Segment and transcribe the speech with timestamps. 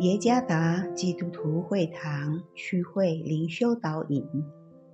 [0.00, 4.24] 耶加达基督徒会堂区会灵修导引，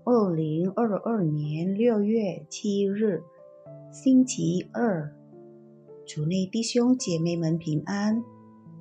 [0.03, 3.23] 二零二二年六月七日，
[3.93, 5.15] 星期二，
[6.07, 8.25] 主内弟兄姐妹们平安。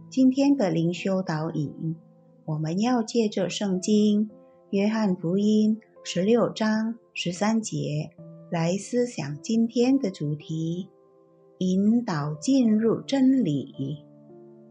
[0.10, 1.98] 今天的灵修导引，
[2.46, 4.30] 我们要借着圣经
[4.70, 8.12] 约翰福音十六章十三节
[8.50, 10.88] 来思想今天的主题：
[11.58, 14.06] 引导进入真理。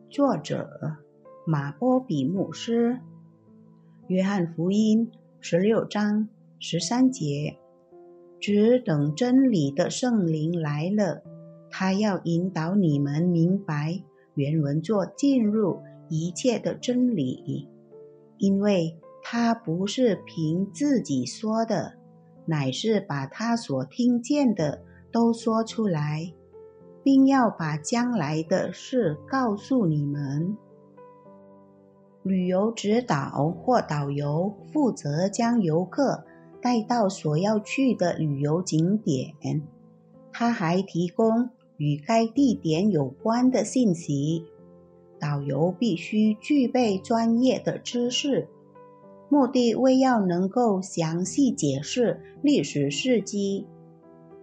[0.08, 1.01] 作者。
[1.44, 3.00] 马波比牧师，
[4.06, 5.10] 约翰福音
[5.40, 6.28] 十六章
[6.60, 7.58] 十三节，
[8.38, 11.24] 只等真理的圣灵来了，
[11.68, 17.68] 他要引导你们明白原文作进入一切的真理，
[18.38, 21.94] 因为他不是凭自己说的，
[22.46, 26.32] 乃是把他所听见的都说出来，
[27.02, 30.56] 并要把将来的事告诉你们。
[32.22, 36.24] 旅游指导或导游负责将游客
[36.60, 39.34] 带到所要去的旅游景点，
[40.32, 44.44] 他还提供与该地点有关的信息。
[45.18, 48.46] 导游必须具备专业的知识，
[49.28, 53.66] 目的为要能够详细解释历史事迹，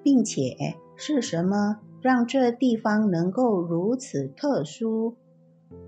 [0.03, 5.15] 并且是什么让这地方能够如此特殊。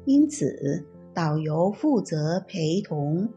[0.05, 0.85] 因此。
[1.13, 3.29] 导游负责陪同，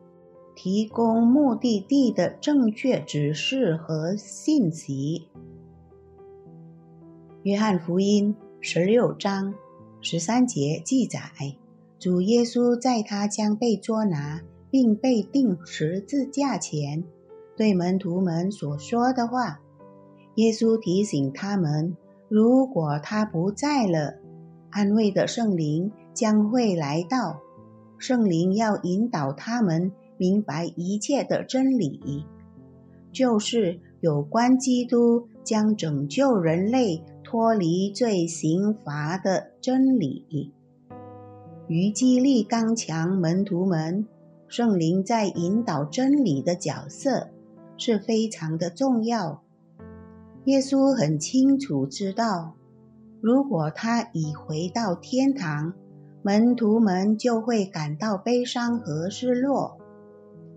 [0.55, 5.29] 提供目的地的正确指示和信息。
[7.43, 9.55] 约翰福音十六章
[10.01, 11.21] 十三节记载，
[11.99, 17.05] 主耶稣在他将被捉拿并被钉十字架前，
[17.57, 19.61] 对门徒们所说的话。
[20.37, 21.97] 耶稣提醒他们，
[22.29, 24.15] 如果他不在了，
[24.71, 27.41] 安慰的圣灵将会来到。
[28.07, 32.27] 圣灵要引导他们明白一切的真理，
[33.11, 40.53] 就是有关基督将拯救人类脱离罪刑罚的真理。
[41.67, 44.07] 于激励刚强门徒们，
[44.49, 47.31] 圣灵在引导真理的角色
[47.79, 49.43] 是非常的重要。
[50.45, 52.53] 耶稣很清楚知道，
[53.23, 55.73] 如果他已回到天堂。
[56.27, 59.77] 门徒们就会感到悲伤和失落。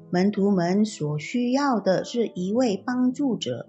[0.09, 3.67] 门徒们所需要的是一位帮助者，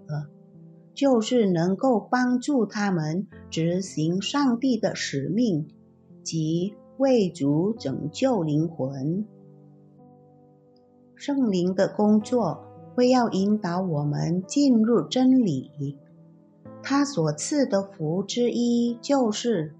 [0.93, 5.67] 就是能够帮助他们执行上帝的使命，
[6.23, 9.25] 即为主拯救灵魂。
[11.15, 12.63] 圣灵的工作
[12.95, 15.97] 会要引导我们进入真理。
[16.81, 19.75] 他所赐的福之一就是。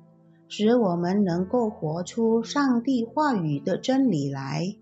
[0.51, 4.75] 使我们能够活出上帝话语的真理来，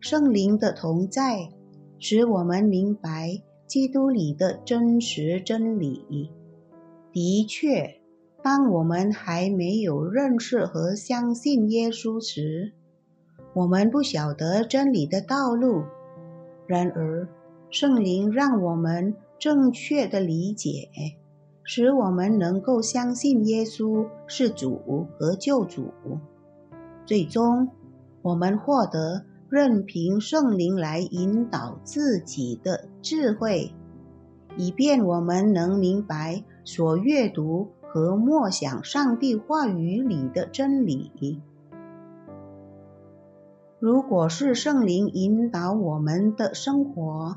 [0.00, 1.50] 圣灵的同在，
[1.98, 6.30] 使我们明白基督里的真实真理。
[7.12, 8.00] 的确，
[8.42, 12.72] 当我们还没有认识和相信耶稣时，
[13.52, 15.84] 我们不晓得真理的道路。
[16.66, 17.28] 然而，
[17.68, 20.88] 圣灵让我们正确的理解。
[21.72, 25.92] 使我们能够相信耶稣是主和救主，
[27.06, 27.68] 最终
[28.22, 33.72] 我们获得任凭圣灵来引导自己的智慧，
[34.56, 41.40] 以便我们能明白所阅读和默想上帝话语里的真理。
[43.78, 47.36] 如果是圣灵引导我们的生活，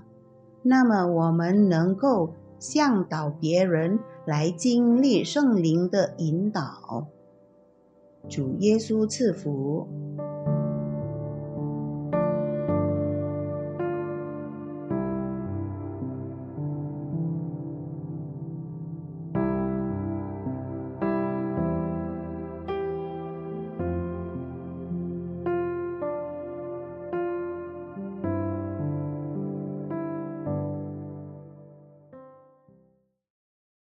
[0.64, 4.00] 那么我们能够向导别人。
[4.26, 7.08] 来经历圣灵的引导，
[8.30, 9.88] 主耶稣赐福。